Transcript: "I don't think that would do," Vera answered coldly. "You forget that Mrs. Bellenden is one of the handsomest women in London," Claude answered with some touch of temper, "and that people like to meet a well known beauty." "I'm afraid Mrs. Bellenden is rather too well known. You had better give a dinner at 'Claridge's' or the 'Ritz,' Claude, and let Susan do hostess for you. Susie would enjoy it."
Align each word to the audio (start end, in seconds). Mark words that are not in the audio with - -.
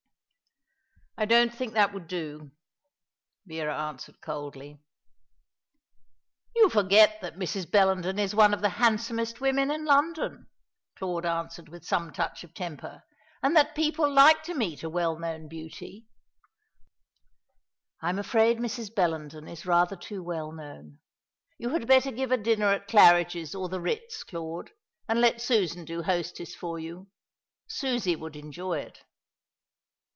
"I 1.17 1.25
don't 1.25 1.53
think 1.53 1.73
that 1.75 1.93
would 1.93 2.07
do," 2.07 2.49
Vera 3.45 3.77
answered 3.77 4.21
coldly. 4.21 4.81
"You 6.55 6.67
forget 6.67 7.21
that 7.21 7.35
Mrs. 7.35 7.69
Bellenden 7.69 8.17
is 8.17 8.33
one 8.33 8.55
of 8.55 8.61
the 8.61 8.69
handsomest 8.69 9.39
women 9.39 9.69
in 9.69 9.85
London," 9.85 10.47
Claude 10.95 11.27
answered 11.27 11.69
with 11.69 11.85
some 11.85 12.11
touch 12.11 12.43
of 12.43 12.55
temper, 12.55 13.03
"and 13.43 13.55
that 13.55 13.75
people 13.75 14.11
like 14.11 14.41
to 14.45 14.55
meet 14.55 14.81
a 14.81 14.89
well 14.89 15.19
known 15.19 15.47
beauty." 15.47 16.07
"I'm 18.01 18.17
afraid 18.17 18.57
Mrs. 18.57 18.91
Bellenden 18.95 19.47
is 19.47 19.63
rather 19.63 19.95
too 19.95 20.23
well 20.23 20.51
known. 20.51 21.01
You 21.59 21.69
had 21.69 21.85
better 21.85 22.11
give 22.11 22.31
a 22.31 22.37
dinner 22.37 22.69
at 22.69 22.87
'Claridge's' 22.87 23.53
or 23.53 23.69
the 23.69 23.79
'Ritz,' 23.81 24.23
Claude, 24.23 24.71
and 25.07 25.21
let 25.21 25.39
Susan 25.39 25.85
do 25.85 26.01
hostess 26.01 26.55
for 26.55 26.79
you. 26.79 27.09
Susie 27.67 28.15
would 28.15 28.35
enjoy 28.35 28.79
it." 28.79 29.03